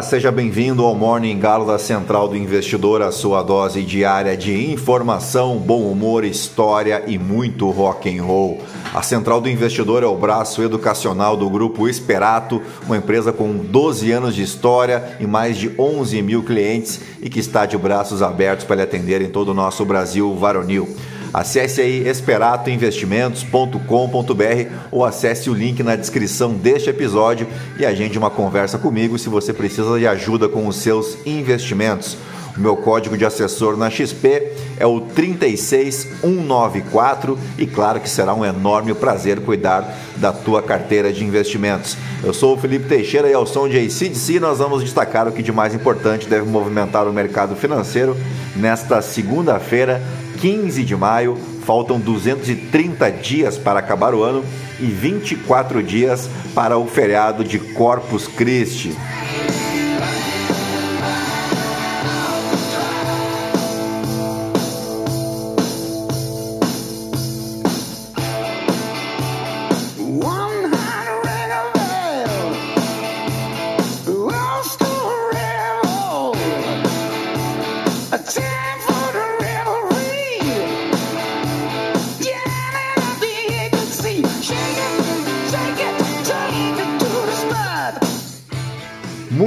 [0.00, 5.58] Seja bem-vindo ao Morning Galo da Central do Investidor, a sua dose diária de informação,
[5.58, 8.60] bom humor, história e muito rock and roll.
[8.94, 14.12] A Central do Investidor é o braço educacional do grupo Esperato, uma empresa com 12
[14.12, 18.64] anos de história e mais de 11 mil clientes e que está de braços abertos
[18.64, 20.88] para lhe atender em todo o nosso Brasil varonil.
[21.32, 28.76] Acesse aí esperatoinvestimentos.com.br ou acesse o link na descrição deste episódio e agende uma conversa
[28.78, 32.18] comigo se você precisa de ajuda com os seus investimentos.
[32.56, 38.44] O meu código de assessor na XP é o 36194 e claro que será um
[38.44, 41.96] enorme prazer cuidar da tua carteira de investimentos.
[42.22, 45.42] Eu sou o Felipe Teixeira e ao som de ACDC nós vamos destacar o que
[45.42, 48.14] de mais importante deve movimentar o mercado financeiro
[48.54, 50.02] nesta segunda-feira,
[50.42, 51.38] 15 de maio.
[51.64, 54.44] Faltam 230 dias para acabar o ano
[54.80, 58.90] e 24 dias para o feriado de Corpus Christi.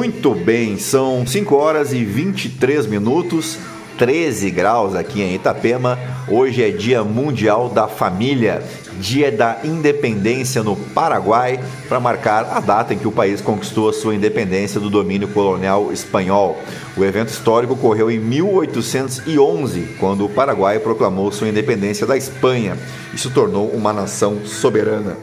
[0.05, 3.57] Muito bem, são 5 horas e 23 minutos,
[3.97, 5.97] 13 graus aqui em Itapema.
[6.27, 8.61] Hoje é Dia Mundial da Família,
[8.99, 13.93] Dia da Independência no Paraguai, para marcar a data em que o país conquistou a
[13.93, 16.55] sua independência do domínio colonial espanhol.
[16.95, 22.77] O evento histórico ocorreu em 1811, quando o Paraguai proclamou sua independência da Espanha
[23.11, 25.17] e se tornou uma nação soberana.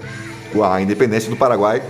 [0.61, 1.81] A independência do Paraguai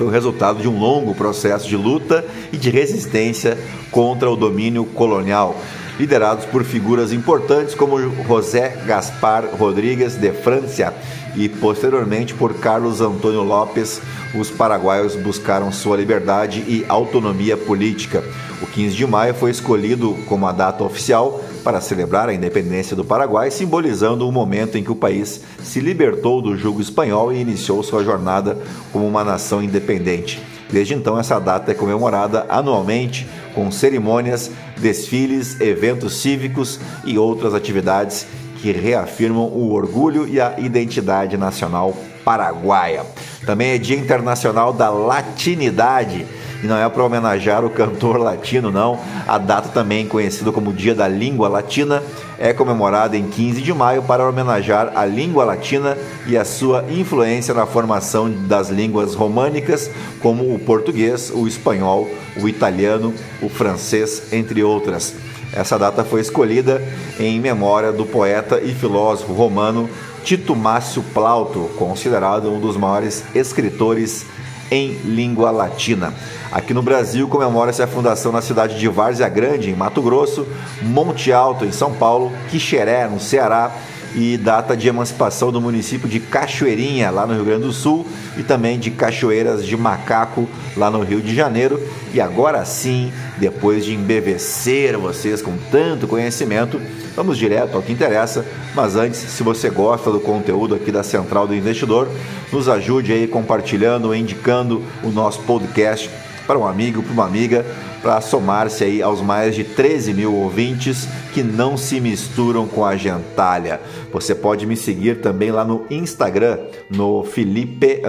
[0.00, 3.58] foi o resultado de um longo processo de luta e de resistência
[3.90, 5.54] contra o domínio colonial,
[5.98, 10.94] liderados por figuras importantes como José Gaspar Rodrigues de Francia
[11.36, 14.00] e posteriormente por Carlos Antônio Lopes.
[14.34, 18.24] Os paraguaios buscaram sua liberdade e autonomia política.
[18.62, 23.04] O 15 de maio foi escolhido como a data oficial para celebrar a independência do
[23.04, 27.82] Paraguai, simbolizando o momento em que o país se libertou do jugo espanhol e iniciou
[27.82, 28.58] sua jornada
[28.92, 30.42] como uma nação independente.
[30.70, 38.26] Desde então, essa data é comemorada anualmente com cerimônias, desfiles, eventos cívicos e outras atividades
[38.60, 43.04] que reafirmam o orgulho e a identidade nacional paraguaia.
[43.44, 46.26] Também é Dia Internacional da Latinidade
[46.62, 48.98] e não é para homenagear o cantor latino, não.
[49.26, 52.02] A data também conhecida como Dia da Língua Latina
[52.38, 57.52] é comemorada em 15 de maio para homenagear a língua latina e a sua influência
[57.52, 59.90] na formação das línguas românicas,
[60.20, 62.08] como o português, o espanhol,
[62.40, 65.14] o italiano, o francês, entre outras.
[65.52, 66.82] Essa data foi escolhida
[67.18, 69.90] em memória do poeta e filósofo romano
[70.22, 74.24] Tito Mácio Plauto, considerado um dos maiores escritores
[74.70, 76.14] em língua latina.
[76.52, 80.46] Aqui no Brasil comemora-se a fundação na cidade de Várzea Grande, em Mato Grosso,
[80.82, 83.70] Monte Alto, em São Paulo, Quixeré, no Ceará,
[84.16, 88.04] e data de emancipação do município de Cachoeirinha, lá no Rio Grande do Sul,
[88.36, 91.80] e também de Cachoeiras de Macaco, lá no Rio de Janeiro.
[92.12, 96.80] E agora sim, depois de embevecer vocês com tanto conhecimento,
[97.14, 98.44] vamos direto ao que interessa.
[98.74, 102.08] Mas antes, se você gosta do conteúdo aqui da Central do Investidor,
[102.52, 106.10] nos ajude aí compartilhando, indicando o nosso podcast
[106.50, 107.64] para um amigo, para uma amiga,
[108.02, 112.96] para somar-se aí aos mais de 13 mil ouvintes que não se misturam com a
[112.96, 113.80] gentalha.
[114.12, 116.58] Você pode me seguir também lá no Instagram,
[116.90, 118.02] no Felipe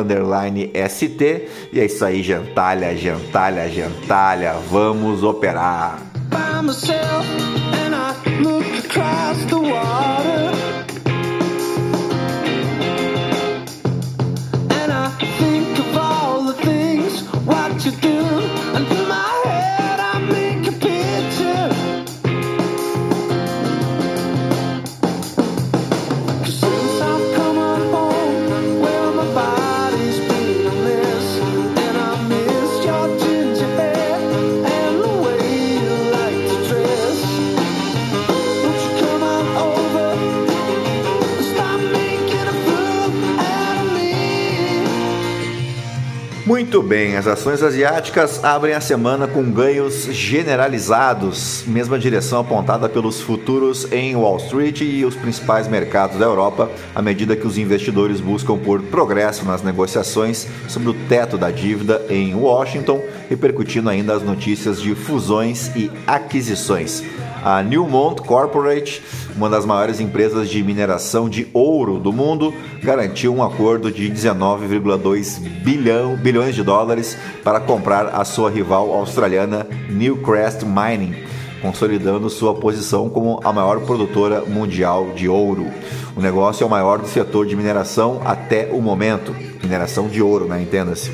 [0.90, 1.50] ST.
[1.72, 4.56] E é isso aí, gentalha, gentalha, gentalha.
[4.72, 6.00] Vamos operar.
[6.32, 7.28] By myself,
[7.86, 10.51] and I look across the water.
[46.92, 53.90] Bem, as ações asiáticas abrem a semana com ganhos generalizados, mesma direção apontada pelos futuros
[53.94, 58.58] em Wall Street e os principais mercados da Europa, à medida que os investidores buscam
[58.58, 64.82] por progresso nas negociações sobre o teto da dívida em Washington, repercutindo ainda as notícias
[64.82, 67.06] de fusões e aquisições.
[67.42, 69.02] A Newmont Corporate,
[69.36, 75.40] uma das maiores empresas de mineração de ouro do mundo, garantiu um acordo de 19,2
[75.64, 81.16] bilhão, bilhões de dólares para comprar a sua rival australiana Newcrest Mining,
[81.62, 85.68] consolidando sua posição como a maior produtora mundial de ouro.
[86.16, 90.46] O negócio é o maior do setor de mineração até o momento, mineração de ouro,
[90.46, 90.62] né?
[90.62, 91.12] Entenda-se.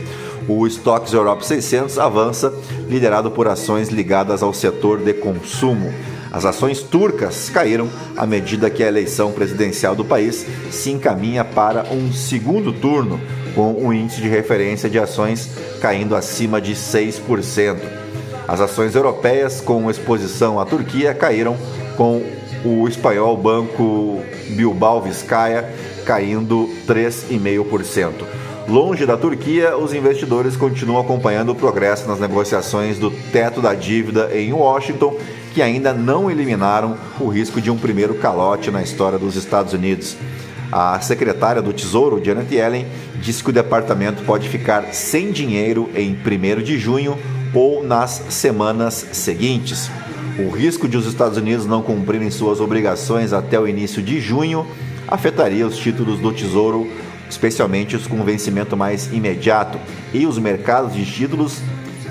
[0.47, 2.53] O Stocks Europe 600 avança,
[2.87, 5.93] liderado por ações ligadas ao setor de consumo.
[6.31, 11.83] As ações turcas caíram à medida que a eleição presidencial do país se encaminha para
[11.91, 13.19] um segundo turno,
[13.55, 15.49] com o um índice de referência de ações
[15.81, 17.77] caindo acima de 6%.
[18.47, 21.57] As ações europeias com exposição à Turquia caíram,
[21.95, 22.23] com
[22.63, 25.73] o espanhol banco Bilbao Vizcaya
[26.05, 28.11] caindo 3,5%.
[28.67, 34.29] Longe da Turquia, os investidores continuam acompanhando o progresso nas negociações do teto da dívida
[34.33, 35.15] em Washington,
[35.57, 40.15] que ainda não eliminaram o risco de um primeiro calote na história dos Estados Unidos.
[40.71, 46.15] A secretária do Tesouro, Janet Yellen, disse que o departamento pode ficar sem dinheiro em
[46.15, 47.17] 1 de junho
[47.55, 49.89] ou nas semanas seguintes.
[50.37, 54.63] O risco de os Estados Unidos não cumprirem suas obrigações até o início de junho
[55.07, 56.87] afetaria os títulos do Tesouro
[57.29, 59.77] especialmente os com vencimento mais imediato,
[60.13, 61.61] e os mercados de títulos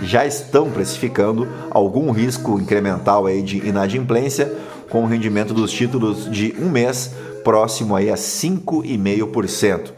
[0.03, 4.53] já estão precificando algum risco incremental aí de inadimplência,
[4.89, 7.13] com o rendimento dos títulos de um mês
[7.43, 9.91] próximo aí a 5,5%.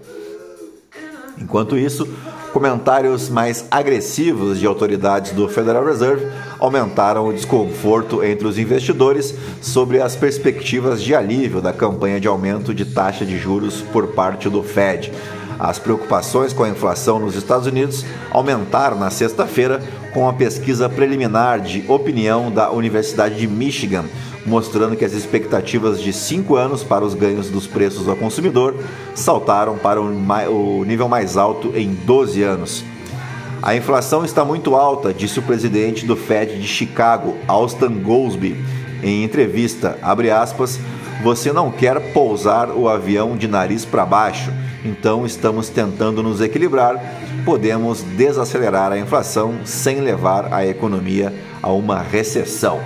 [1.40, 2.08] Enquanto isso,
[2.52, 6.26] Comentários mais agressivos de autoridades do Federal Reserve
[6.58, 12.72] aumentaram o desconforto entre os investidores sobre as perspectivas de alívio da campanha de aumento
[12.72, 15.12] de taxa de juros por parte do Fed.
[15.58, 19.82] As preocupações com a inflação nos Estados Unidos aumentaram na sexta-feira
[20.14, 24.04] com a pesquisa preliminar de opinião da Universidade de Michigan,
[24.46, 28.74] mostrando que as expectativas de cinco anos para os ganhos dos preços ao consumidor
[29.14, 32.84] saltaram para o nível mais alto em 12 anos.
[33.60, 38.56] A inflação está muito alta, disse o presidente do Fed de Chicago, Austin Goolsbee,
[39.02, 39.98] em entrevista,
[40.40, 40.78] aspas,
[41.22, 44.52] você não quer pousar o avião de nariz para baixo,
[44.84, 46.96] então estamos tentando nos equilibrar.
[47.44, 51.32] Podemos desacelerar a inflação sem levar a economia
[51.62, 52.80] a uma recessão.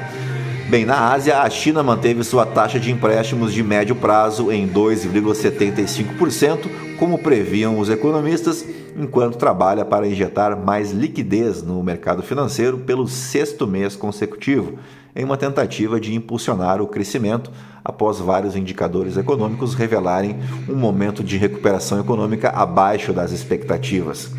[0.69, 6.97] Bem, na Ásia, a China manteve sua taxa de empréstimos de médio prazo em 2,75%,
[6.99, 8.65] como previam os economistas,
[8.97, 14.79] enquanto trabalha para injetar mais liquidez no mercado financeiro pelo sexto mês consecutivo,
[15.15, 17.51] em uma tentativa de impulsionar o crescimento
[17.85, 20.37] após vários indicadores econômicos revelarem
[20.69, 24.31] um momento de recuperação econômica abaixo das expectativas.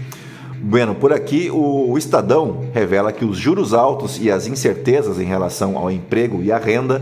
[0.65, 5.77] Bueno, por aqui o, Estadão revela que os juros altos e as incertezas em relação
[5.77, 7.01] ao emprego e à renda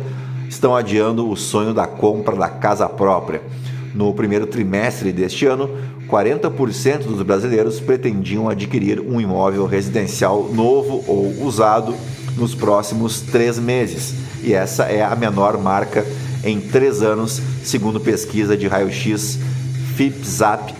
[0.49, 3.41] estão adiando o sonho da compra da casa própria.
[3.93, 5.69] No primeiro trimestre deste ano,
[6.09, 11.95] 40% dos brasileiros pretendiam adquirir um imóvel residencial novo ou usado
[12.37, 16.05] nos próximos três meses, e essa é a menor marca
[16.43, 19.39] em três anos, segundo pesquisa de raio-x
[19.95, 20.73] FIPZAP+.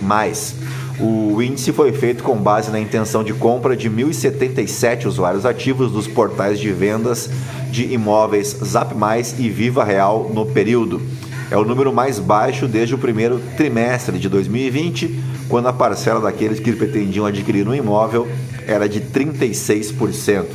[1.00, 6.08] O índice foi feito com base na intenção de compra de 1.077 usuários ativos dos
[6.08, 7.30] portais de vendas
[7.72, 11.02] de imóveis Zap Mais e Viva Real no período.
[11.50, 16.60] É o número mais baixo desde o primeiro trimestre de 2020, quando a parcela daqueles
[16.60, 18.28] que pretendiam adquirir um imóvel
[18.68, 20.46] era de 36%.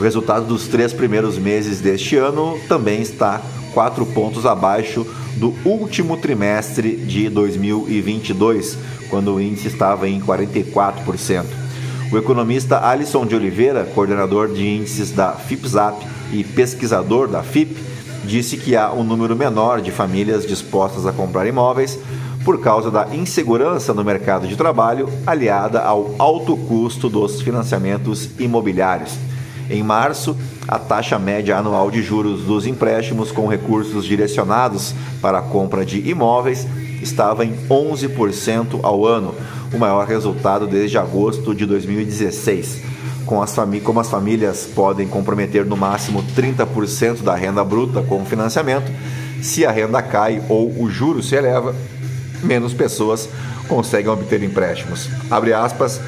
[0.00, 3.38] O resultado dos três primeiros meses deste ano também está
[3.74, 8.78] quatro pontos abaixo do último trimestre de 2022,
[9.10, 11.44] quando o índice estava em 44%.
[12.10, 16.02] O economista Alisson de Oliveira, coordenador de índices da FIPZAP
[16.32, 17.76] e pesquisador da FIP,
[18.24, 21.98] disse que há um número menor de famílias dispostas a comprar imóveis
[22.42, 29.29] por causa da insegurança no mercado de trabalho, aliada ao alto custo dos financiamentos imobiliários.
[29.70, 30.36] Em março,
[30.66, 36.10] a taxa média anual de juros dos empréstimos com recursos direcionados para a compra de
[36.10, 36.66] imóveis
[37.00, 39.32] estava em 11% ao ano,
[39.72, 42.82] o maior resultado desde agosto de 2016.
[43.24, 48.90] Com as como as famílias podem comprometer no máximo 30% da renda bruta com financiamento,
[49.40, 51.76] se a renda cai ou o juro se eleva,
[52.42, 53.28] menos pessoas
[53.68, 55.08] conseguem obter empréstimos.
[55.30, 56.00] Abre aspas,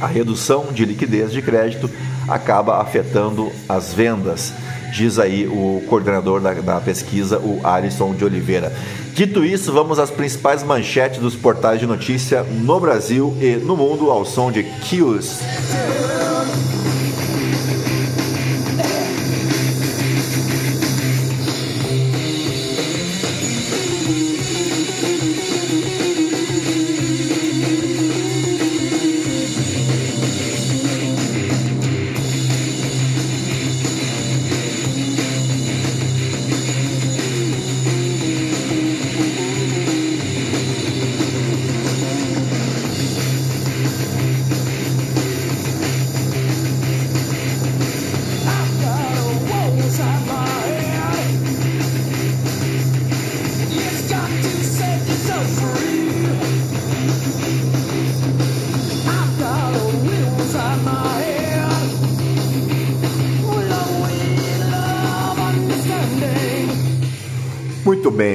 [0.00, 1.90] a redução de liquidez de crédito
[2.28, 4.52] acaba afetando as vendas,
[4.92, 8.72] diz aí o coordenador da, da pesquisa, o Alisson de Oliveira.
[9.12, 14.10] Dito isso, vamos às principais manchetes dos portais de notícia no Brasil e no mundo
[14.10, 15.38] ao som de Kills.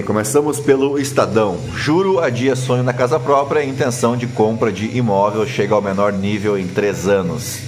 [0.04, 1.58] Começamos pelo Estadão.
[1.76, 6.12] Juro adia sonho na casa própria e intenção de compra de imóvel chega ao menor
[6.12, 7.60] nível em três anos.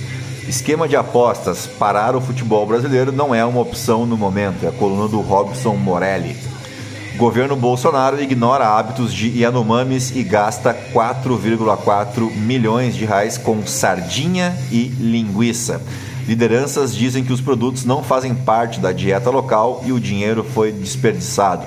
[0.48, 4.72] Esquema de apostas, parar o futebol brasileiro não é uma opção no momento, é a
[4.72, 6.36] coluna do Robson Morelli.
[7.16, 14.90] Governo Bolsonaro ignora hábitos de Yanomamis e gasta 4,4 milhões de reais com sardinha e
[15.00, 15.82] linguiça.
[16.28, 20.72] Lideranças dizem que os produtos não fazem parte da dieta local e o dinheiro foi
[20.72, 21.66] desperdiçado.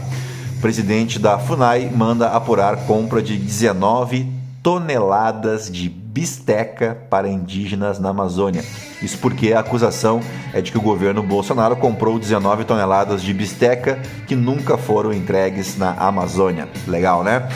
[0.61, 4.27] Presidente da FUNAI manda apurar compra de 19
[4.63, 8.65] toneladas de bisteca para indígenas na Amazônia.
[9.01, 10.21] Isso porque a acusação
[10.53, 15.79] é de que o governo Bolsonaro comprou 19 toneladas de bisteca que nunca foram entregues
[15.79, 16.69] na Amazônia.
[16.89, 17.49] Legal, né?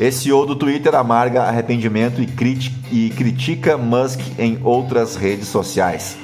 [0.00, 6.16] Esse CEO do Twitter amarga arrependimento e, critica Musk em outras redes sociais.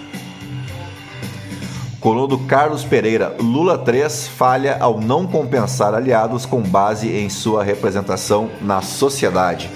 [2.05, 7.65] Coluna do Carlos Pereira, Lula 3 falha ao não compensar aliados com base em sua
[7.65, 9.71] representação na sociedade.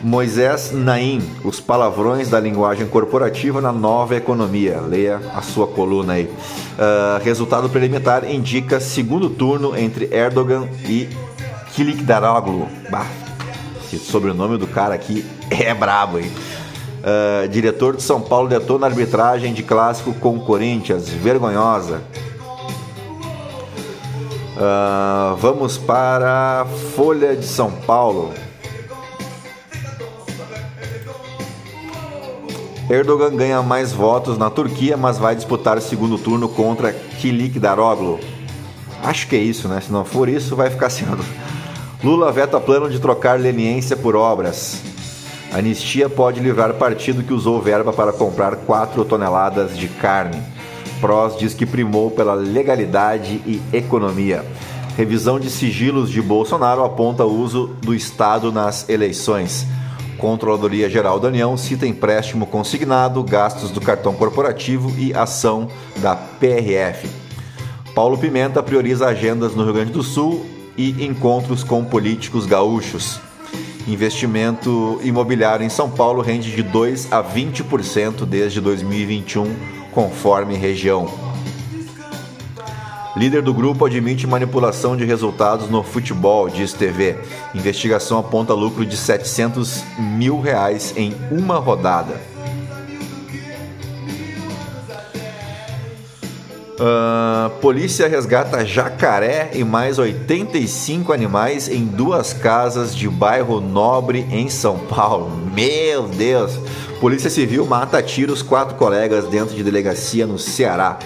[0.00, 4.80] Moisés Naim, os palavrões da linguagem corporativa na nova economia.
[4.80, 6.24] Leia a sua coluna aí.
[6.24, 11.06] Uh, resultado preliminar indica segundo turno entre Erdogan e
[11.74, 12.66] Kilikdaroglu.
[12.90, 13.04] Bah,
[13.84, 16.32] esse sobrenome do cara aqui é brabo, hein?
[17.00, 22.02] Uh, diretor de São Paulo detona arbitragem de clássico com Corinthians, vergonhosa.
[24.56, 28.34] Uh, vamos para Folha de São Paulo.
[32.90, 38.20] Erdogan ganha mais votos na Turquia, mas vai disputar o segundo turno contra Kilik Daroglu.
[39.02, 39.80] Acho que é isso, né?
[39.80, 41.24] Se não for isso, vai ficar sendo.
[42.02, 44.89] Lula veta plano de trocar leniência por obras.
[45.52, 50.40] Anistia pode livrar partido que usou verba para comprar 4 toneladas de carne.
[51.00, 54.44] Prós diz que primou pela legalidade e economia.
[54.96, 59.66] Revisão de sigilos de Bolsonaro aponta o uso do Estado nas eleições.
[60.18, 67.08] Controladoria Geral da União cita empréstimo consignado, gastos do cartão corporativo e ação da PRF.
[67.94, 73.20] Paulo Pimenta prioriza agendas no Rio Grande do Sul e encontros com políticos gaúchos.
[73.90, 79.52] Investimento imobiliário em São Paulo rende de 2 a 20% desde 2021,
[79.90, 81.12] conforme região.
[83.16, 87.18] Líder do grupo admite manipulação de resultados no futebol, diz TV.
[87.52, 92.29] Investigação aponta lucro de 700 mil reais em uma rodada.
[96.80, 104.48] Uh, polícia resgata jacaré e mais 85 animais em duas casas de bairro Nobre em
[104.48, 105.30] São Paulo.
[105.54, 106.58] Meu Deus!
[106.98, 110.98] Polícia Civil mata a tiros quatro colegas dentro de delegacia no Ceará.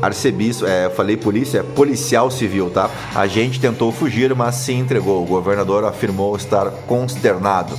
[0.00, 2.88] Arcebispo, é, falei polícia, é policial civil, tá?
[3.12, 5.20] A gente tentou fugir, mas se entregou.
[5.24, 7.76] O governador afirmou estar consternado.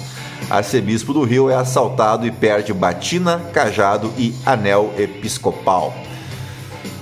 [0.49, 5.93] Arcebispo do Rio é assaltado e perde batina, cajado e anel episcopal.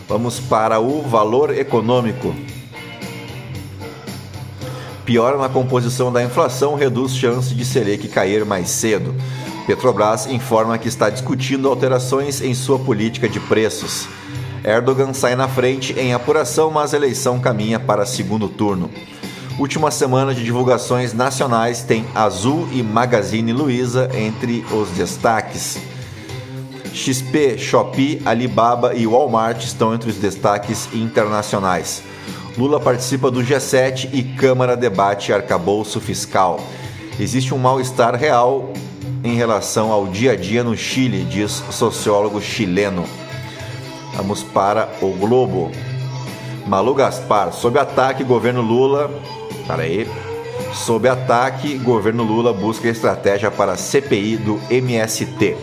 [0.07, 2.33] Vamos para o valor econômico.
[5.03, 9.13] Piora na composição da inflação reduz chance de Selic cair mais cedo.
[9.67, 14.07] Petrobras informa que está discutindo alterações em sua política de preços.
[14.63, 18.89] Erdogan sai na frente em apuração, mas a eleição caminha para segundo turno.
[19.59, 25.77] Última semana de divulgações nacionais tem Azul e Magazine Luiza entre os destaques.
[26.91, 32.01] XP, Shopee, Alibaba e Walmart estão entre os destaques internacionais.
[32.57, 36.59] Lula participa do G7 e Câmara debate arcabouço fiscal.
[37.19, 38.73] Existe um mal-estar real
[39.23, 43.05] em relação ao dia a dia no Chile, diz sociólogo chileno.
[44.15, 45.71] Vamos para o Globo.
[46.65, 49.11] Malu Gaspar, sob ataque, governo Lula.
[49.67, 50.07] Para aí.
[50.73, 55.55] Sob ataque, governo Lula busca estratégia para CPI do MST.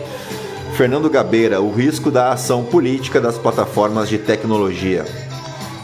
[0.75, 5.05] Fernando Gabeira, o risco da ação política das plataformas de tecnologia.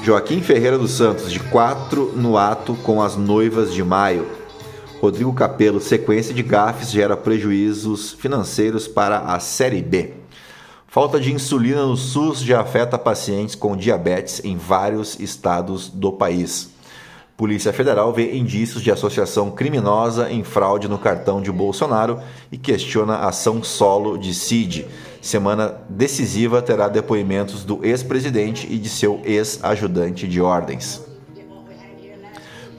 [0.03, 4.25] Joaquim Ferreira dos Santos, de 4 no ato com as noivas de maio.
[5.01, 10.13] Rodrigo Capello, sequência de gafes gera prejuízos financeiros para a Série B.
[10.87, 16.76] Falta de insulina no SUS já afeta pacientes com diabetes em vários estados do país.
[17.37, 22.19] Polícia Federal vê indícios de associação criminosa em fraude no cartão de Bolsonaro
[22.51, 24.87] e questiona a ação solo de Cid.
[25.21, 31.05] Semana decisiva terá depoimentos do ex-presidente e de seu ex-ajudante de ordens.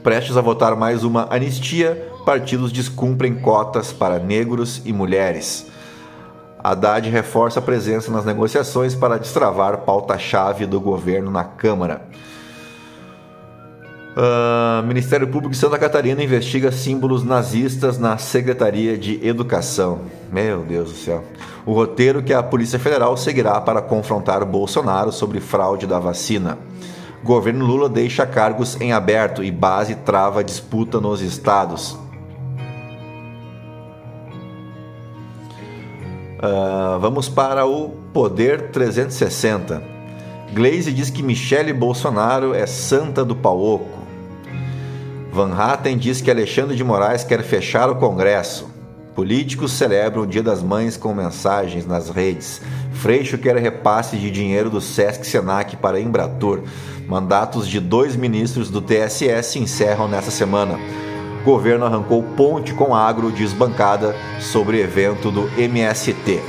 [0.03, 5.67] Prestes a votar mais uma anistia, partidos descumprem cotas para negros e mulheres.
[6.61, 12.09] Haddad reforça a presença nas negociações para destravar pauta-chave do governo na Câmara.
[14.19, 20.01] Uh, Ministério Público de Santa Catarina investiga símbolos nazistas na Secretaria de Educação.
[20.29, 21.23] Meu Deus do céu.
[21.65, 26.57] O roteiro que a Polícia Federal seguirá para confrontar Bolsonaro sobre fraude da vacina.
[27.23, 31.93] Governo Lula deixa cargos em aberto e base trava disputa nos estados.
[36.41, 39.81] Uh, vamos para o Poder 360.
[40.51, 43.98] Glaze diz que Michele Bolsonaro é santa do pau oco.
[45.31, 48.67] Van Hatten diz que Alexandre de Moraes quer fechar o Congresso.
[49.15, 52.61] Políticos celebram o Dia das Mães com mensagens nas redes.
[52.93, 56.63] Freixo quer repasse de dinheiro do Sesc Senac para Embratur.
[57.07, 60.79] Mandatos de dois ministros do TSE se encerram nesta semana.
[61.43, 66.41] Governo arrancou ponte com agro, diz bancada, sobre evento do MST.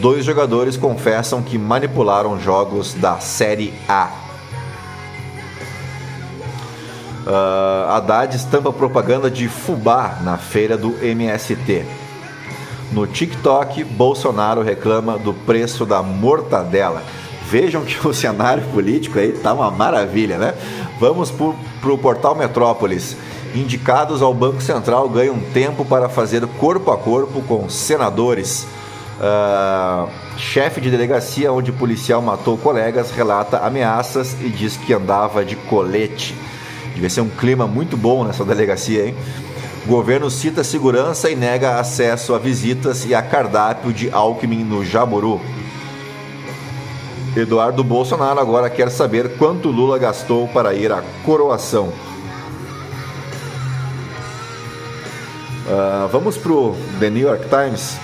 [0.00, 4.25] Dois jogadores confessam que manipularam jogos da Série A.
[7.26, 11.84] Uh, Haddad estampa propaganda de fubá na feira do MST.
[12.92, 17.02] No TikTok, Bolsonaro reclama do preço da mortadela.
[17.50, 20.54] Vejam que o cenário político aí tá uma maravilha, né?
[21.00, 23.16] Vamos para o portal Metrópolis.
[23.54, 28.66] Indicados ao Banco Central ganham tempo para fazer corpo a corpo com senadores.
[29.18, 35.56] Uh, chefe de delegacia onde policial matou colegas relata ameaças e diz que andava de
[35.56, 36.34] colete.
[36.96, 39.14] Devia ser um clima muito bom nessa delegacia, hein?
[39.84, 44.82] O governo cita segurança e nega acesso a visitas e a cardápio de Alckmin no
[44.82, 45.38] Jaburu.
[47.36, 51.88] Eduardo Bolsonaro agora quer saber quanto Lula gastou para ir à coroação.
[55.66, 57.98] Uh, vamos para o The New York Times.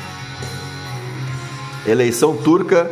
[1.87, 2.91] Eleição turca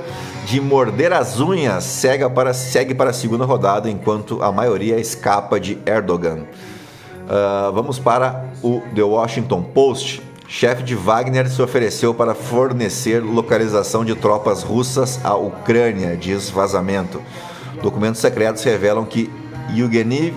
[0.50, 5.60] de morder as unhas segue para, segue para a segunda rodada, enquanto a maioria escapa
[5.60, 6.40] de Erdogan.
[6.40, 10.20] Uh, vamos para o The Washington Post.
[10.48, 17.22] Chefe de Wagner se ofereceu para fornecer localização de tropas russas à Ucrânia, diz vazamento.
[17.80, 19.30] Documentos secretos revelam que
[19.72, 20.34] Yevgeny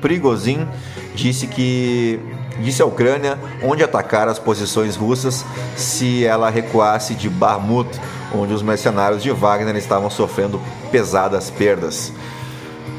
[0.00, 0.66] Prigozhin
[1.14, 2.18] disse que
[2.60, 5.44] disse à Ucrânia onde atacar as posições russas
[5.76, 7.90] se ela recuasse de Bakhmut,
[8.34, 10.60] onde os mercenários de Wagner estavam sofrendo
[10.90, 12.12] pesadas perdas.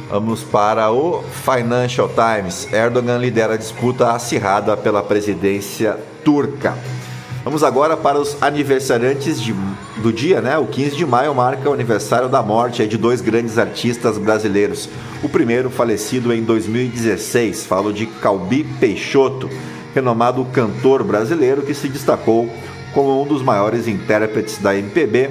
[0.09, 2.67] Vamos para o Financial Times.
[2.73, 6.75] Erdogan lidera a disputa acirrada pela presidência turca.
[7.43, 9.55] Vamos agora para os aniversariantes de,
[10.01, 10.57] do dia, né?
[10.57, 14.89] O 15 de maio marca o aniversário da morte de dois grandes artistas brasileiros.
[15.23, 19.49] O primeiro, falecido em 2016, falo de Calbi Peixoto,
[19.93, 22.49] renomado cantor brasileiro que se destacou
[22.93, 25.29] como um dos maiores intérpretes da MPB,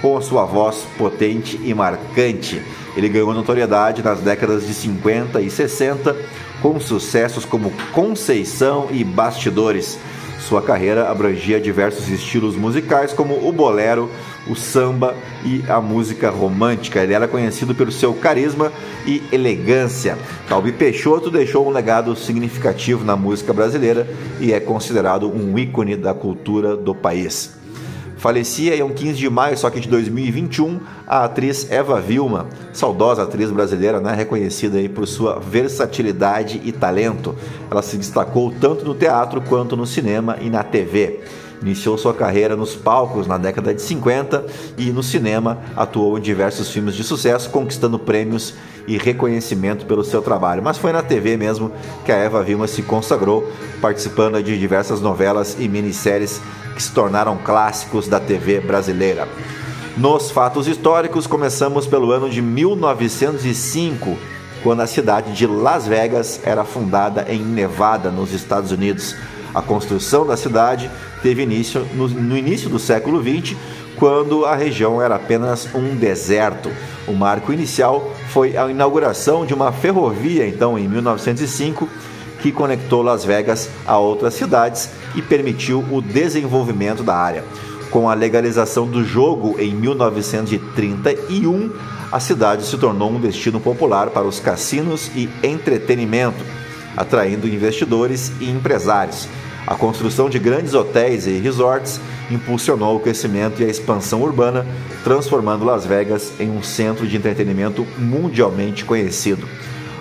[0.00, 2.62] com a sua voz potente e marcante.
[2.96, 6.16] Ele ganhou notoriedade nas décadas de 50 e 60
[6.60, 9.98] com sucessos como Conceição e Bastidores.
[10.40, 14.10] Sua carreira abrangia diversos estilos musicais, como o bolero,
[14.48, 17.00] o samba e a música romântica.
[17.00, 18.72] Ele era conhecido pelo seu carisma
[19.06, 20.18] e elegância.
[20.48, 24.08] Calbi Peixoto deixou um legado significativo na música brasileira
[24.40, 27.59] e é considerado um ícone da cultura do país.
[28.20, 33.50] Falecia em 15 de maio, só que de 2021, a atriz Eva Vilma, saudosa atriz
[33.50, 37.34] brasileira, né, reconhecida aí por sua versatilidade e talento.
[37.70, 41.20] Ela se destacou tanto no teatro quanto no cinema e na TV.
[41.62, 44.44] Iniciou sua carreira nos palcos na década de 50
[44.76, 48.52] e no cinema atuou em diversos filmes de sucesso, conquistando prêmios
[48.86, 50.62] e reconhecimento pelo seu trabalho.
[50.62, 51.72] Mas foi na TV mesmo
[52.04, 56.40] que a Eva Vilma se consagrou, participando de diversas novelas e minisséries
[56.80, 59.28] que se tornaram clássicos da TV brasileira.
[59.98, 64.16] Nos fatos históricos, começamos pelo ano de 1905,
[64.62, 69.14] quando a cidade de Las Vegas era fundada em Nevada, nos Estados Unidos.
[69.54, 70.90] A construção da cidade
[71.22, 73.54] teve início no, no início do século XX,
[73.96, 76.70] quando a região era apenas um deserto.
[77.06, 81.86] O marco inicial foi a inauguração de uma ferrovia, então em 1905,
[82.42, 87.44] que conectou Las Vegas a outras cidades e permitiu o desenvolvimento da área.
[87.90, 91.72] Com a legalização do jogo em 1931,
[92.12, 96.44] a cidade se tornou um destino popular para os cassinos e entretenimento,
[96.96, 99.28] atraindo investidores e empresários.
[99.66, 102.00] A construção de grandes hotéis e resorts
[102.30, 104.66] impulsionou o crescimento e a expansão urbana,
[105.04, 109.46] transformando Las Vegas em um centro de entretenimento mundialmente conhecido.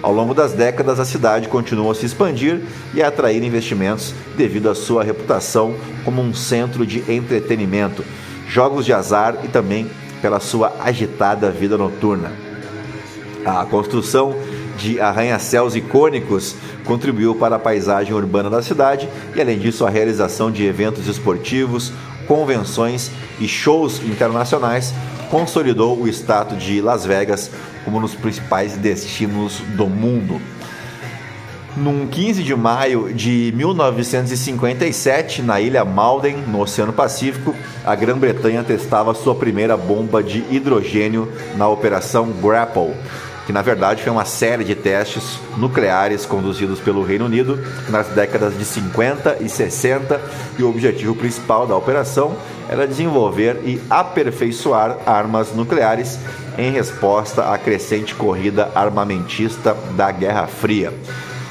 [0.01, 2.61] Ao longo das décadas, a cidade continuou a se expandir
[2.93, 8.05] e a atrair investimentos devido à sua reputação como um centro de entretenimento,
[8.47, 9.89] jogos de azar e também
[10.21, 12.31] pela sua agitada vida noturna.
[13.45, 14.35] A construção
[14.77, 20.49] de arranha-céus icônicos contribuiu para a paisagem urbana da cidade e, além disso, a realização
[20.49, 21.91] de eventos esportivos,
[22.25, 24.93] convenções e shows internacionais
[25.29, 27.51] consolidou o status de Las Vegas
[27.89, 30.39] como dos principais destinos do mundo.
[31.75, 39.15] Num 15 de maio de 1957, na ilha Malden, no Oceano Pacífico, a Grã-Bretanha testava
[39.15, 42.93] sua primeira bomba de hidrogênio na Operação Grapple,
[43.47, 48.55] que na verdade foi uma série de testes nucleares conduzidos pelo Reino Unido nas décadas
[48.55, 50.21] de 50 e 60,
[50.59, 52.35] e o objetivo principal da operação
[52.67, 56.19] era desenvolver e aperfeiçoar armas nucleares
[56.59, 60.93] em resposta à crescente corrida armamentista da Guerra Fria.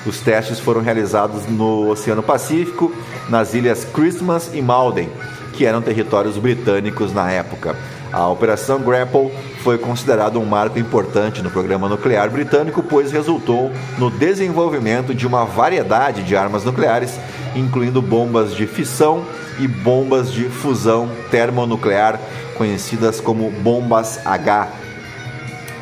[0.04, 2.92] Os testes foram realizados no Oceano Pacífico,
[3.26, 5.08] nas ilhas Christmas e Malden,
[5.54, 7.74] que eram territórios britânicos na época.
[8.12, 14.10] A Operação Grapple foi considerada um marco importante no programa nuclear britânico, pois resultou no
[14.10, 17.18] desenvolvimento de uma variedade de armas nucleares,
[17.56, 19.24] incluindo bombas de fissão
[19.58, 22.20] e bombas de fusão termonuclear,
[22.56, 24.68] conhecidas como bombas H.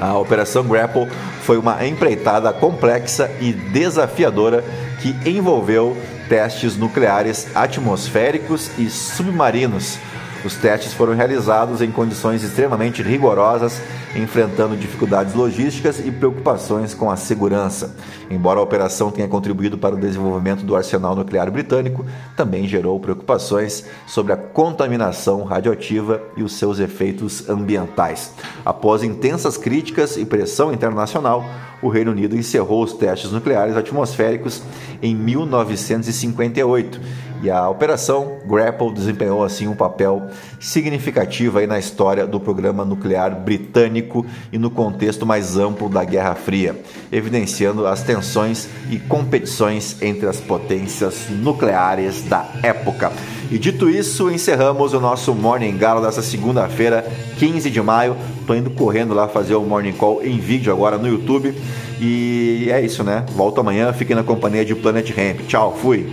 [0.01, 1.09] A Operação Grapple
[1.43, 4.65] foi uma empreitada complexa e desafiadora
[5.01, 5.97] que envolveu
[6.29, 9.99] testes nucleares atmosféricos e submarinos
[10.45, 13.81] os testes foram realizados em condições extremamente rigorosas,
[14.15, 17.95] enfrentando dificuldades logísticas e preocupações com a segurança.
[18.31, 22.05] Embora a operação tenha contribuído para o desenvolvimento do arsenal nuclear britânico,
[22.37, 28.33] também gerou preocupações sobre a contaminação radioativa e os seus efeitos ambientais.
[28.65, 31.45] Após intensas críticas e pressão internacional,
[31.83, 34.63] o Reino Unido encerrou os testes nucleares atmosféricos
[35.03, 37.01] em 1958
[37.47, 40.27] e a operação Grapple desempenhou assim um papel
[40.59, 46.35] significativo aí na história do programa nuclear britânico e no contexto mais amplo da Guerra
[46.35, 46.77] Fria,
[47.13, 53.13] evidenciando as tensões e competições entre as potências nucleares da época.
[53.49, 57.07] E dito isso, encerramos o nosso Morning Galo dessa segunda-feira,
[57.39, 58.17] 15 de maio.
[58.45, 61.55] Tô indo correndo lá fazer o Morning Call em vídeo agora no YouTube.
[62.01, 63.25] E é isso, né?
[63.31, 65.47] Volto amanhã, fiquem na companhia de Planet Ramp.
[65.47, 66.13] Tchau, fui!